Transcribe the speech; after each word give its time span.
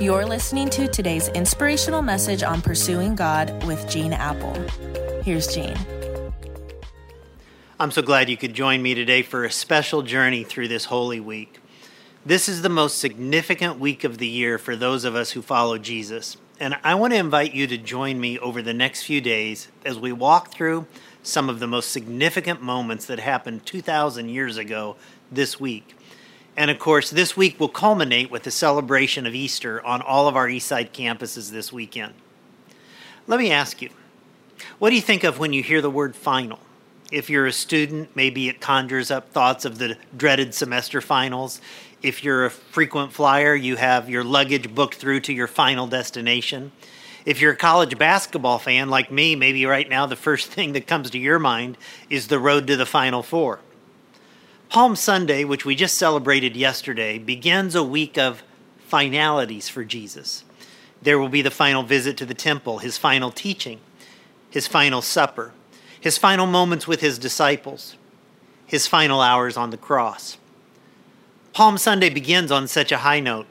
You're 0.00 0.24
listening 0.24 0.70
to 0.70 0.88
today's 0.88 1.28
inspirational 1.28 2.00
message 2.00 2.42
on 2.42 2.62
pursuing 2.62 3.14
God 3.14 3.62
with 3.66 3.86
Gene 3.86 4.14
Appel. 4.14 4.54
Here's 5.22 5.46
Gene. 5.54 5.76
I'm 7.78 7.90
so 7.90 8.00
glad 8.00 8.30
you 8.30 8.38
could 8.38 8.54
join 8.54 8.80
me 8.80 8.94
today 8.94 9.20
for 9.20 9.44
a 9.44 9.50
special 9.50 10.00
journey 10.00 10.42
through 10.42 10.68
this 10.68 10.86
Holy 10.86 11.20
Week. 11.20 11.60
This 12.24 12.48
is 12.48 12.62
the 12.62 12.70
most 12.70 12.96
significant 12.96 13.78
week 13.78 14.02
of 14.02 14.16
the 14.16 14.26
year 14.26 14.56
for 14.56 14.74
those 14.74 15.04
of 15.04 15.14
us 15.14 15.32
who 15.32 15.42
follow 15.42 15.76
Jesus. 15.76 16.38
And 16.58 16.78
I 16.82 16.94
want 16.94 17.12
to 17.12 17.18
invite 17.18 17.52
you 17.52 17.66
to 17.66 17.76
join 17.76 18.18
me 18.18 18.38
over 18.38 18.62
the 18.62 18.72
next 18.72 19.02
few 19.02 19.20
days 19.20 19.68
as 19.84 19.98
we 19.98 20.12
walk 20.12 20.50
through 20.50 20.86
some 21.22 21.50
of 21.50 21.60
the 21.60 21.66
most 21.66 21.90
significant 21.90 22.62
moments 22.62 23.04
that 23.04 23.18
happened 23.18 23.66
2,000 23.66 24.30
years 24.30 24.56
ago 24.56 24.96
this 25.30 25.60
week. 25.60 25.94
And 26.56 26.70
of 26.70 26.78
course, 26.78 27.10
this 27.10 27.36
week 27.36 27.58
will 27.58 27.68
culminate 27.68 28.30
with 28.30 28.42
the 28.42 28.50
celebration 28.50 29.26
of 29.26 29.34
Easter 29.34 29.84
on 29.84 30.02
all 30.02 30.28
of 30.28 30.36
our 30.36 30.48
Eastside 30.48 30.90
campuses 30.90 31.50
this 31.50 31.72
weekend. 31.72 32.14
Let 33.26 33.40
me 33.40 33.50
ask 33.50 33.80
you, 33.80 33.90
what 34.78 34.90
do 34.90 34.96
you 34.96 35.02
think 35.02 35.24
of 35.24 35.38
when 35.38 35.52
you 35.52 35.62
hear 35.62 35.80
the 35.80 35.90
word 35.90 36.16
final? 36.16 36.58
If 37.10 37.30
you're 37.30 37.46
a 37.46 37.52
student, 37.52 38.14
maybe 38.14 38.48
it 38.48 38.60
conjures 38.60 39.10
up 39.10 39.32
thoughts 39.32 39.64
of 39.64 39.78
the 39.78 39.96
dreaded 40.16 40.54
semester 40.54 41.00
finals. 41.00 41.60
If 42.02 42.22
you're 42.22 42.46
a 42.46 42.50
frequent 42.50 43.12
flyer, 43.12 43.54
you 43.54 43.76
have 43.76 44.08
your 44.08 44.24
luggage 44.24 44.74
booked 44.74 44.94
through 44.96 45.20
to 45.20 45.32
your 45.32 45.46
final 45.46 45.86
destination. 45.86 46.72
If 47.26 47.40
you're 47.40 47.52
a 47.52 47.56
college 47.56 47.98
basketball 47.98 48.58
fan 48.58 48.88
like 48.88 49.10
me, 49.10 49.36
maybe 49.36 49.66
right 49.66 49.88
now 49.88 50.06
the 50.06 50.16
first 50.16 50.46
thing 50.52 50.72
that 50.72 50.86
comes 50.86 51.10
to 51.10 51.18
your 51.18 51.38
mind 51.38 51.76
is 52.08 52.28
the 52.28 52.38
road 52.38 52.66
to 52.68 52.76
the 52.76 52.86
Final 52.86 53.22
Four. 53.22 53.60
Palm 54.70 54.94
Sunday, 54.94 55.42
which 55.42 55.64
we 55.64 55.74
just 55.74 55.98
celebrated 55.98 56.54
yesterday, 56.54 57.18
begins 57.18 57.74
a 57.74 57.82
week 57.82 58.16
of 58.16 58.44
finalities 58.86 59.68
for 59.68 59.84
Jesus. 59.84 60.44
There 61.02 61.18
will 61.18 61.28
be 61.28 61.42
the 61.42 61.50
final 61.50 61.82
visit 61.82 62.16
to 62.18 62.24
the 62.24 62.34
temple, 62.34 62.78
his 62.78 62.96
final 62.96 63.32
teaching, 63.32 63.80
his 64.48 64.68
final 64.68 65.02
supper, 65.02 65.52
his 66.00 66.16
final 66.18 66.46
moments 66.46 66.86
with 66.86 67.00
his 67.00 67.18
disciples, 67.18 67.96
his 68.64 68.86
final 68.86 69.20
hours 69.20 69.56
on 69.56 69.70
the 69.70 69.76
cross. 69.76 70.38
Palm 71.52 71.76
Sunday 71.76 72.08
begins 72.08 72.52
on 72.52 72.68
such 72.68 72.92
a 72.92 72.98
high 72.98 73.18
note. 73.18 73.48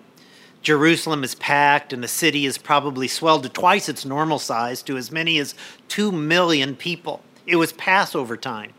Jerusalem 0.61 1.25
is 1.25 1.35
packed, 1.35 1.91
and 1.91 2.01
the 2.01 2.07
city 2.07 2.45
is 2.45 2.57
probably 2.57 3.09
swelled 3.09 3.43
to 3.43 3.49
twice 3.49 3.89
its 3.89 4.05
normal 4.05 4.39
size 4.39 4.81
to 4.83 4.95
as 4.95 5.11
many 5.11 5.37
as 5.37 5.53
2 5.89 6.13
million 6.13 6.77
people. 6.77 7.21
It 7.45 7.57
was 7.57 7.73
Passover 7.73 8.37
time 8.37 8.71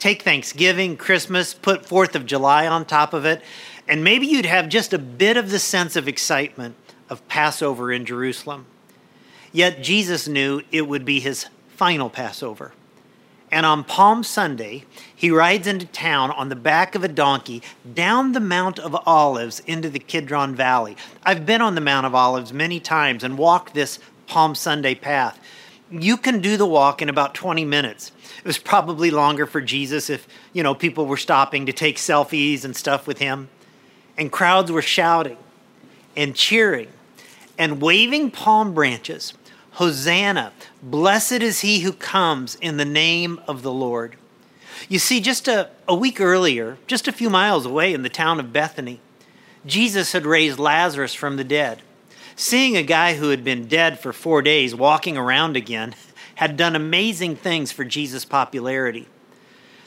take 0.00 0.22
Thanksgiving, 0.22 0.96
Christmas, 0.96 1.54
put 1.54 1.84
4th 1.84 2.16
of 2.16 2.26
July 2.26 2.66
on 2.66 2.84
top 2.84 3.14
of 3.14 3.24
it, 3.24 3.42
and 3.86 4.02
maybe 4.02 4.26
you'd 4.26 4.46
have 4.46 4.68
just 4.68 4.92
a 4.92 4.98
bit 4.98 5.36
of 5.36 5.50
the 5.50 5.58
sense 5.58 5.94
of 5.94 6.08
excitement 6.08 6.74
of 7.08 7.26
Passover 7.28 7.92
in 7.92 8.04
Jerusalem. 8.04 8.66
Yet 9.52 9.82
Jesus 9.82 10.26
knew 10.26 10.62
it 10.72 10.88
would 10.88 11.04
be 11.04 11.20
his 11.20 11.46
final 11.76 12.08
Passover. 12.08 12.72
And 13.52 13.66
on 13.66 13.82
Palm 13.82 14.22
Sunday, 14.22 14.84
he 15.14 15.30
rides 15.30 15.66
into 15.66 15.86
town 15.86 16.30
on 16.30 16.48
the 16.48 16.56
back 16.56 16.94
of 16.94 17.02
a 17.02 17.08
donkey 17.08 17.62
down 17.94 18.32
the 18.32 18.40
Mount 18.40 18.78
of 18.78 18.96
Olives 19.06 19.60
into 19.66 19.90
the 19.90 19.98
Kidron 19.98 20.54
Valley. 20.54 20.96
I've 21.24 21.44
been 21.44 21.60
on 21.60 21.74
the 21.74 21.80
Mount 21.80 22.06
of 22.06 22.14
Olives 22.14 22.52
many 22.52 22.78
times 22.78 23.24
and 23.24 23.36
walked 23.36 23.74
this 23.74 23.98
Palm 24.28 24.54
Sunday 24.54 24.94
path. 24.94 25.38
You 25.90 26.16
can 26.16 26.40
do 26.40 26.56
the 26.56 26.66
walk 26.66 27.02
in 27.02 27.08
about 27.08 27.34
20 27.34 27.64
minutes. 27.64 28.12
It 28.38 28.44
was 28.44 28.58
probably 28.58 29.10
longer 29.10 29.46
for 29.46 29.60
Jesus 29.60 30.08
if, 30.08 30.26
you 30.52 30.62
know, 30.62 30.74
people 30.74 31.06
were 31.06 31.16
stopping 31.16 31.66
to 31.66 31.72
take 31.72 31.96
selfies 31.96 32.64
and 32.64 32.76
stuff 32.76 33.06
with 33.06 33.18
him. 33.18 33.48
And 34.16 34.30
crowds 34.30 34.70
were 34.70 34.82
shouting 34.82 35.38
and 36.16 36.34
cheering 36.34 36.88
and 37.58 37.80
waving 37.80 38.30
palm 38.30 38.72
branches. 38.72 39.34
Hosanna, 39.72 40.52
blessed 40.82 41.42
is 41.42 41.60
he 41.60 41.80
who 41.80 41.92
comes 41.92 42.54
in 42.56 42.76
the 42.76 42.84
name 42.84 43.40
of 43.46 43.62
the 43.62 43.72
Lord. 43.72 44.16
You 44.88 44.98
see, 44.98 45.20
just 45.20 45.48
a, 45.48 45.70
a 45.86 45.94
week 45.94 46.20
earlier, 46.20 46.78
just 46.86 47.06
a 47.08 47.12
few 47.12 47.30
miles 47.30 47.66
away 47.66 47.92
in 47.92 48.02
the 48.02 48.08
town 48.08 48.40
of 48.40 48.52
Bethany, 48.52 49.00
Jesus 49.66 50.12
had 50.12 50.24
raised 50.24 50.58
Lazarus 50.58 51.14
from 51.14 51.36
the 51.36 51.44
dead. 51.44 51.82
Seeing 52.36 52.76
a 52.76 52.82
guy 52.82 53.14
who 53.14 53.30
had 53.30 53.44
been 53.44 53.68
dead 53.68 53.98
for 53.98 54.12
four 54.12 54.42
days 54.42 54.74
walking 54.74 55.16
around 55.16 55.56
again 55.56 55.94
had 56.36 56.56
done 56.56 56.74
amazing 56.74 57.36
things 57.36 57.70
for 57.70 57.84
Jesus' 57.84 58.24
popularity. 58.24 59.06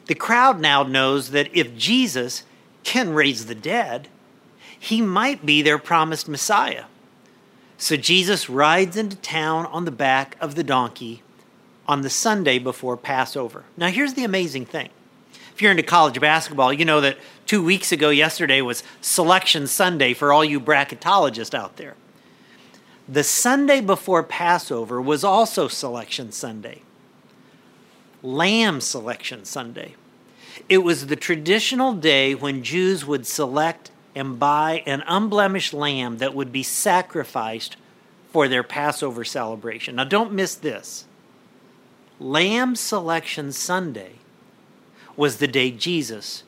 The 0.05 0.15
crowd 0.15 0.59
now 0.59 0.83
knows 0.83 1.31
that 1.31 1.55
if 1.55 1.75
Jesus 1.75 2.43
can 2.83 3.13
raise 3.13 3.45
the 3.45 3.55
dead, 3.55 4.07
he 4.77 5.01
might 5.01 5.45
be 5.45 5.61
their 5.61 5.77
promised 5.77 6.27
Messiah. 6.27 6.85
So 7.77 7.95
Jesus 7.95 8.49
rides 8.49 8.97
into 8.97 9.15
town 9.17 9.65
on 9.67 9.85
the 9.85 9.91
back 9.91 10.35
of 10.39 10.55
the 10.55 10.63
donkey 10.63 11.23
on 11.87 12.01
the 12.01 12.09
Sunday 12.09 12.59
before 12.59 12.97
Passover. 12.97 13.63
Now, 13.77 13.87
here's 13.87 14.13
the 14.13 14.23
amazing 14.23 14.65
thing. 14.65 14.89
If 15.53 15.61
you're 15.61 15.71
into 15.71 15.83
college 15.83 16.19
basketball, 16.19 16.73
you 16.73 16.85
know 16.85 17.01
that 17.01 17.17
two 17.45 17.63
weeks 17.63 17.91
ago, 17.91 18.09
yesterday, 18.09 18.61
was 18.61 18.83
Selection 19.01 19.67
Sunday 19.67 20.13
for 20.13 20.33
all 20.33 20.43
you 20.43 20.59
bracketologists 20.59 21.53
out 21.53 21.77
there. 21.77 21.95
The 23.07 23.23
Sunday 23.23 23.81
before 23.81 24.23
Passover 24.23 25.01
was 25.01 25.23
also 25.23 25.67
Selection 25.67 26.31
Sunday, 26.31 26.81
Lamb 28.21 28.79
Selection 28.79 29.43
Sunday. 29.43 29.95
It 30.69 30.79
was 30.79 31.07
the 31.07 31.17
traditional 31.17 31.93
day 31.93 32.33
when 32.33 32.63
Jews 32.63 33.05
would 33.05 33.27
select 33.27 33.91
and 34.15 34.39
buy 34.39 34.83
an 34.85 35.03
unblemished 35.05 35.73
lamb 35.73 36.19
that 36.19 36.33
would 36.33 36.51
be 36.51 36.63
sacrificed 36.63 37.75
for 38.31 38.47
their 38.47 38.63
Passover 38.63 39.25
celebration. 39.25 39.95
Now, 39.95 40.05
don't 40.05 40.31
miss 40.31 40.55
this. 40.55 41.05
Lamb 42.19 42.75
Selection 42.75 43.51
Sunday 43.51 44.13
was 45.17 45.37
the 45.37 45.47
day 45.47 45.71
Jesus 45.71 46.43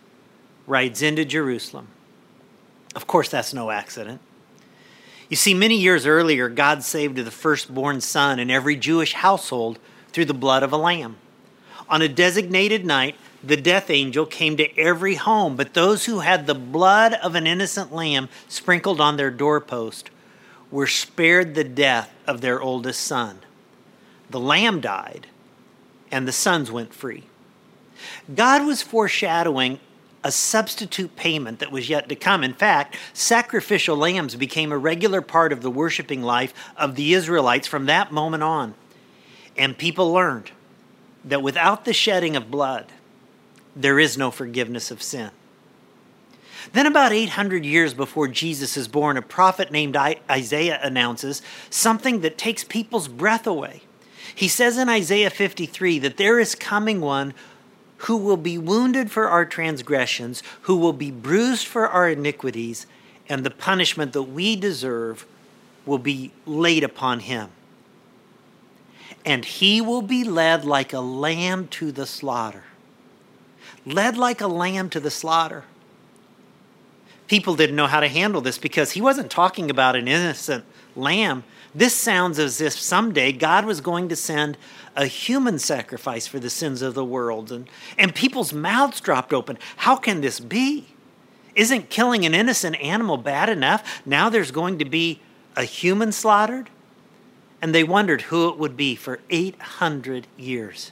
rides 0.67 1.01
into 1.01 1.25
Jerusalem. 1.25 1.87
Of 2.95 3.07
course, 3.07 3.27
that's 3.27 3.53
no 3.53 3.71
accident. 3.71 4.21
You 5.29 5.35
see, 5.35 5.53
many 5.53 5.75
years 5.75 6.05
earlier, 6.05 6.49
God 6.49 6.83
saved 6.83 7.15
the 7.17 7.31
firstborn 7.31 8.01
son 8.01 8.39
in 8.39 8.51
every 8.51 8.75
Jewish 8.75 9.13
household 9.13 9.79
through 10.09 10.25
the 10.25 10.33
blood 10.33 10.61
of 10.61 10.71
a 10.71 10.77
lamb. 10.77 11.17
On 11.89 12.01
a 12.01 12.07
designated 12.07 12.85
night, 12.85 13.15
the 13.43 13.57
death 13.57 13.89
angel 13.89 14.25
came 14.25 14.57
to 14.57 14.77
every 14.77 15.15
home, 15.15 15.55
but 15.55 15.73
those 15.73 16.05
who 16.05 16.19
had 16.19 16.45
the 16.45 16.55
blood 16.55 17.13
of 17.13 17.35
an 17.35 17.45
innocent 17.45 17.93
lamb 17.93 18.29
sprinkled 18.47 18.99
on 19.01 19.17
their 19.17 19.31
doorpost 19.31 20.09
were 20.71 20.87
spared 20.87 21.53
the 21.53 21.63
death 21.63 22.11
of 22.27 22.41
their 22.41 22.61
oldest 22.61 23.01
son. 23.01 23.39
The 24.29 24.39
lamb 24.39 24.81
died, 24.81 25.27
and 26.11 26.27
the 26.27 26.31
sons 26.31 26.71
went 26.71 26.93
free. 26.93 27.23
God 28.33 28.65
was 28.65 28.81
foreshadowing 28.81 29.79
a 30.25 30.31
substitute 30.31 31.15
payment 31.15 31.59
that 31.59 31.71
was 31.71 31.87
yet 31.87 32.09
to 32.09 32.15
come. 32.15 32.43
In 32.43 32.55
fact, 32.55 32.97
sacrificial 33.13 33.95
lambs 33.95 34.35
became 34.35 34.71
a 34.71 34.77
regular 34.77 35.21
part 35.21 35.53
of 35.53 35.61
the 35.61 35.69
worshiping 35.69 36.23
life 36.23 36.51
of 36.75 36.95
the 36.95 37.13
Israelites 37.13 37.67
from 37.67 37.85
that 37.85 38.11
moment 38.11 38.41
on. 38.41 38.73
And 39.55 39.77
people 39.77 40.11
learned 40.11 40.49
that 41.23 41.43
without 41.43 41.85
the 41.85 41.93
shedding 41.93 42.35
of 42.35 42.49
blood, 42.49 42.87
there 43.75 43.99
is 43.99 44.17
no 44.17 44.31
forgiveness 44.31 44.89
of 44.89 45.03
sin. 45.03 45.29
Then, 46.73 46.87
about 46.87 47.13
800 47.13 47.63
years 47.63 47.93
before 47.93 48.27
Jesus 48.27 48.75
is 48.75 48.87
born, 48.87 49.17
a 49.17 49.21
prophet 49.21 49.71
named 49.71 49.95
Isaiah 49.95 50.79
announces 50.81 51.43
something 51.69 52.21
that 52.21 52.39
takes 52.39 52.63
people's 52.63 53.07
breath 53.07 53.45
away. 53.45 53.83
He 54.33 54.47
says 54.47 54.79
in 54.79 54.89
Isaiah 54.89 55.29
53 55.29 55.99
that 55.99 56.17
there 56.17 56.39
is 56.39 56.55
coming 56.55 56.99
one 56.99 57.35
who 57.97 58.17
will 58.17 58.37
be 58.37 58.57
wounded 58.57 59.11
for 59.11 59.27
our 59.27 59.45
transgressions, 59.45 60.43
who 60.61 60.75
will 60.75 60.93
be 60.93 61.11
bruised 61.11 61.65
for 61.65 61.87
our 61.87 62.09
iniquities, 62.09 62.85
and 63.29 63.43
the 63.43 63.51
punishment 63.51 64.13
that 64.13 64.23
we 64.23 64.55
deserve 64.55 65.25
will 65.85 65.97
be 65.97 66.31
laid 66.45 66.83
upon 66.83 67.21
him. 67.21 67.49
And 69.25 69.45
he 69.45 69.81
will 69.81 70.01
be 70.01 70.23
led 70.23 70.65
like 70.65 70.93
a 70.93 70.99
lamb 70.99 71.67
to 71.69 71.91
the 71.91 72.05
slaughter. 72.05 72.63
Led 73.85 74.17
like 74.17 74.41
a 74.41 74.47
lamb 74.47 74.89
to 74.91 74.99
the 74.99 75.11
slaughter. 75.11 75.63
People 77.27 77.55
didn't 77.55 77.75
know 77.75 77.87
how 77.87 77.99
to 77.99 78.07
handle 78.07 78.41
this 78.41 78.57
because 78.57 78.91
he 78.91 79.01
wasn't 79.01 79.31
talking 79.31 79.71
about 79.71 79.95
an 79.95 80.07
innocent 80.07 80.63
lamb. 80.95 81.43
This 81.73 81.93
sounds 81.93 82.39
as 82.39 82.61
if 82.61 82.73
someday 82.73 83.31
God 83.31 83.65
was 83.65 83.81
going 83.81 84.09
to 84.09 84.15
send 84.15 84.57
a 84.95 85.07
human 85.07 85.59
sacrifice 85.59 86.25
for 86.25 86.39
the 86.39 86.49
sins 86.49 86.81
of 86.81 86.93
the 86.93 87.03
world. 87.03 87.51
And, 87.51 87.69
and 87.97 88.15
people's 88.15 88.53
mouths 88.53 89.01
dropped 89.01 89.33
open. 89.33 89.57
How 89.77 89.95
can 89.95 90.21
this 90.21 90.39
be? 90.39 90.87
Isn't 91.53 91.89
killing 91.89 92.25
an 92.25 92.33
innocent 92.33 92.75
animal 92.81 93.17
bad 93.17 93.49
enough? 93.49 94.01
Now 94.05 94.29
there's 94.29 94.51
going 94.51 94.79
to 94.79 94.85
be 94.85 95.19
a 95.55 95.63
human 95.63 96.11
slaughtered? 96.11 96.69
And 97.61 97.73
they 97.73 97.83
wondered 97.83 98.23
who 98.23 98.49
it 98.49 98.57
would 98.57 98.77
be 98.77 98.95
for 98.95 99.19
800 99.29 100.27
years. 100.37 100.91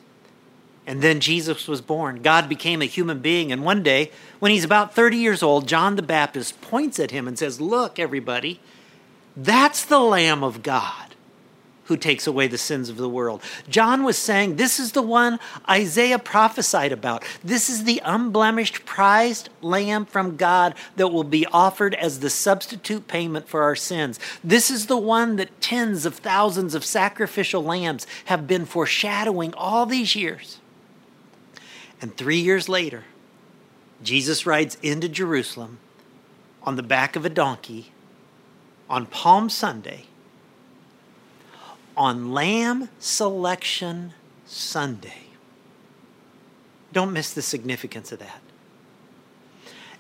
And 0.86 1.02
then 1.02 1.20
Jesus 1.20 1.68
was 1.68 1.82
born. 1.82 2.22
God 2.22 2.50
became 2.50 2.82
a 2.82 2.86
human 2.86 3.20
being. 3.20 3.52
And 3.52 3.64
one 3.64 3.84
day, 3.84 4.12
when 4.40 4.52
he's 4.52 4.66
about 4.66 4.94
30 4.94 5.18
years 5.18 5.44
old, 5.44 5.68
John 5.68 5.96
the 5.96 6.02
Baptist 6.02 6.60
points 6.62 7.00
at 7.00 7.12
him 7.12 7.28
and 7.28 7.38
says, 7.38 7.62
Look, 7.62 8.00
everybody, 8.00 8.60
That's 9.36 9.86
the 9.86 10.00
Lamb 10.00 10.44
of 10.44 10.64
God 10.64 11.04
who 11.86 11.98
takes 11.98 12.28
away 12.28 12.48
the 12.48 12.58
sins 12.58 12.90
of 12.90 12.98
the 12.98 13.10
world. 13.10 13.42
John 13.68 14.04
was 14.04 14.18
saying, 14.18 14.56
This 14.56 14.80
is 14.80 14.94
the 14.94 15.02
one 15.02 15.40
Isaiah 15.70 16.20
prophesied 16.20 16.92
about. 16.92 17.24
This 17.44 17.70
is 17.70 17.84
the 17.84 18.02
unblemished, 18.06 18.86
prized 18.86 19.50
lamb 19.62 20.06
from 20.06 20.38
God 20.38 20.76
that 20.96 21.10
will 21.10 21.24
be 21.24 21.46
offered 21.48 21.94
as 21.96 22.20
the 22.20 22.30
substitute 22.30 23.08
payment 23.08 23.48
for 23.48 23.64
our 23.64 23.76
sins. 23.76 24.20
This 24.44 24.72
is 24.72 24.88
the 24.88 24.98
one 24.98 25.36
that 25.38 25.62
tens 25.62 26.06
of 26.06 26.16
thousands 26.16 26.74
of 26.74 26.86
sacrificial 26.86 27.64
lambs 27.64 28.08
have 28.26 28.48
been 28.48 28.66
foreshadowing 28.66 29.54
all 29.56 29.86
these 29.86 30.16
years. 30.16 30.60
And 32.02 32.16
three 32.16 32.40
years 32.40 32.68
later, 32.68 33.04
Jesus 34.02 34.46
rides 34.46 34.78
into 34.82 35.08
Jerusalem 35.08 35.80
on 36.64 36.76
the 36.76 36.84
back 36.84 37.16
of 37.16 37.26
a 37.26 37.30
donkey 37.30 37.93
on 38.90 39.06
Palm 39.06 39.50
Sunday 39.50 40.06
on 41.96 42.32
Lamb 42.32 42.90
Selection 43.00 44.14
Sunday. 44.46 45.24
Don't 46.92 47.14
miss 47.14 47.34
the 47.34 47.42
significance 47.42 48.12
of 48.12 48.20
that. 48.20 48.42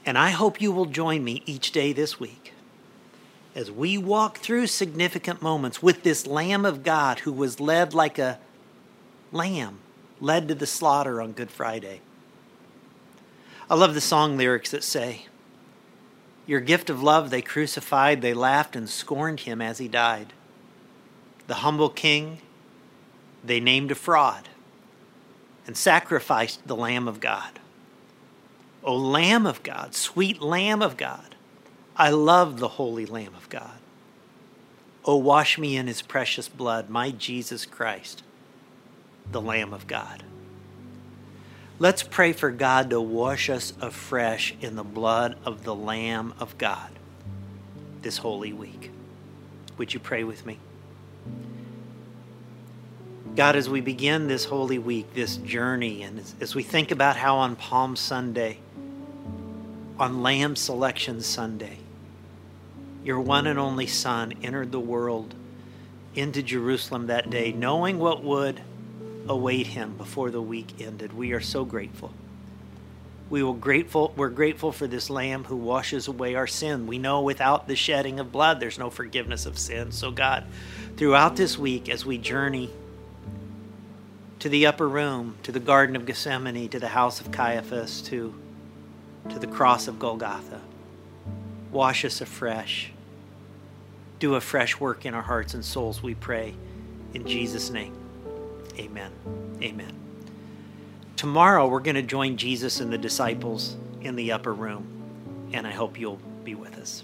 And 0.05 0.17
I 0.17 0.31
hope 0.31 0.61
you 0.61 0.71
will 0.71 0.85
join 0.85 1.23
me 1.23 1.43
each 1.45 1.71
day 1.71 1.93
this 1.93 2.19
week 2.19 2.53
as 3.55 3.71
we 3.71 3.97
walk 3.97 4.39
through 4.39 4.67
significant 4.67 5.41
moments 5.41 5.81
with 5.81 6.03
this 6.03 6.27
Lamb 6.27 6.65
of 6.65 6.83
God 6.83 7.19
who 7.19 7.31
was 7.31 7.59
led 7.59 7.93
like 7.93 8.19
a 8.19 8.39
lamb 9.31 9.79
led 10.19 10.47
to 10.47 10.55
the 10.55 10.67
slaughter 10.67 11.21
on 11.21 11.31
Good 11.31 11.51
Friday. 11.51 12.01
I 13.69 13.75
love 13.75 13.93
the 13.93 14.01
song 14.01 14.37
lyrics 14.37 14.71
that 14.71 14.83
say, 14.83 15.27
Your 16.45 16.59
gift 16.59 16.89
of 16.89 17.01
love 17.01 17.29
they 17.29 17.41
crucified, 17.41 18.21
they 18.21 18.33
laughed 18.33 18.75
and 18.75 18.89
scorned 18.89 19.41
him 19.41 19.61
as 19.61 19.77
he 19.77 19.87
died 19.87 20.33
the 21.47 21.55
humble 21.55 21.89
king, 21.89 22.39
they 23.43 23.59
named 23.59 23.91
a 23.91 23.95
fraud 23.95 24.49
and 25.67 25.75
sacrificed 25.75 26.65
the 26.67 26.75
Lamb 26.75 27.07
of 27.07 27.19
God. 27.19 27.59
O 28.83 28.95
Lamb 28.95 29.45
of 29.45 29.63
God, 29.63 29.95
sweet 29.95 30.41
Lamb 30.41 30.81
of 30.81 30.97
God, 30.97 31.35
I 31.95 32.09
love 32.09 32.59
the 32.59 32.69
holy 32.69 33.05
Lamb 33.05 33.33
of 33.35 33.49
God. 33.49 33.77
O 35.05 35.17
wash 35.17 35.57
me 35.57 35.75
in 35.75 35.87
his 35.87 36.01
precious 36.01 36.47
blood, 36.47 36.89
my 36.89 37.11
Jesus 37.11 37.65
Christ, 37.65 38.23
the 39.29 39.41
Lamb 39.41 39.73
of 39.73 39.87
God. 39.87 40.23
Let's 41.79 42.03
pray 42.03 42.33
for 42.33 42.51
God 42.51 42.91
to 42.91 43.01
wash 43.01 43.49
us 43.49 43.73
afresh 43.81 44.53
in 44.61 44.75
the 44.75 44.83
blood 44.83 45.37
of 45.43 45.63
the 45.63 45.73
Lamb 45.73 46.33
of 46.39 46.57
God 46.57 46.91
this 48.03 48.17
holy 48.17 48.53
week. 48.53 48.91
Would 49.77 49.93
you 49.93 49.99
pray 49.99 50.23
with 50.23 50.45
me? 50.45 50.59
God, 53.35 53.55
as 53.55 53.67
we 53.67 53.81
begin 53.81 54.27
this 54.27 54.45
Holy 54.45 54.77
Week, 54.77 55.15
this 55.15 55.37
journey, 55.37 56.03
and 56.03 56.19
as, 56.19 56.35
as, 56.39 56.55
we 56.55 56.61
think 56.61 56.91
about 56.91 57.15
how 57.15 57.37
on 57.37 57.55
Palm 57.55 57.95
Sunday, 57.95 58.59
on 59.97 60.21
Lamb 60.21 60.55
Selection 60.55 61.21
Sunday, 61.21 61.79
your 63.03 63.19
one 63.19 63.47
and 63.47 63.57
only 63.57 63.87
Son 63.87 64.33
entered 64.43 64.71
the 64.71 64.79
world 64.79 65.33
into 66.13 66.43
Jerusalem 66.43 67.07
that 67.07 67.31
day, 67.31 67.51
knowing 67.51 67.97
what 67.97 68.23
would 68.23 68.61
await 69.27 69.67
him 69.67 69.95
before 69.97 70.31
the 70.31 70.41
week 70.41 70.81
ended. 70.81 71.13
We 71.13 71.31
are 71.33 71.41
so 71.41 71.65
grateful. 71.65 72.11
We 73.29 73.41
will 73.41 73.53
grateful, 73.53 74.13
we're 74.15 74.29
grateful 74.29 74.71
for 74.71 74.85
this 74.85 75.09
Lamb 75.09 75.45
who 75.45 75.55
washes 75.55 76.07
away 76.07 76.35
our 76.35 76.45
sin. 76.45 76.85
We 76.87 76.99
know 76.99 77.21
without 77.21 77.67
the 77.67 77.75
shedding 77.75 78.19
of 78.19 78.31
blood, 78.31 78.59
there's 78.59 78.77
no 78.77 78.89
forgiveness 78.89 79.45
of 79.45 79.57
sin. 79.57 79.91
So, 79.91 80.11
God, 80.11 80.45
throughout 80.97 81.35
this 81.35 81.57
week, 81.57 81.89
as 81.89 82.05
we 82.05 82.17
journey 82.17 82.69
to 84.39 84.49
the 84.49 84.65
upper 84.65 84.87
room, 84.87 85.35
to 85.43 85.51
the 85.51 85.59
Garden 85.59 85.95
of 85.95 86.05
Gethsemane, 86.05 86.67
to 86.69 86.79
the 86.79 86.89
house 86.89 87.21
of 87.21 87.31
Caiaphas, 87.31 88.01
to, 88.03 88.35
to 89.29 89.39
the 89.39 89.47
cross 89.47 89.87
of 89.87 89.99
Golgotha. 89.99 90.59
Wash 91.71 92.03
us 92.03 92.19
afresh. 92.19 92.91
Do 94.19 94.35
a 94.35 94.41
fresh 94.41 94.79
work 94.79 95.05
in 95.05 95.13
our 95.13 95.21
hearts 95.21 95.53
and 95.53 95.63
souls, 95.63 96.03
we 96.03 96.13
pray. 96.13 96.55
In 97.13 97.25
Jesus' 97.25 97.69
name, 97.69 97.95
amen. 98.77 99.11
Amen. 99.61 99.93
Tomorrow, 101.15 101.67
we're 101.67 101.79
going 101.79 101.95
to 101.95 102.01
join 102.01 102.37
Jesus 102.37 102.79
and 102.79 102.91
the 102.91 102.97
disciples 102.97 103.77
in 104.01 104.15
the 104.15 104.31
upper 104.31 104.53
room, 104.53 104.85
and 105.53 105.65
I 105.65 105.71
hope 105.71 105.99
you'll 105.99 106.19
be 106.43 106.55
with 106.55 106.77
us. 106.77 107.03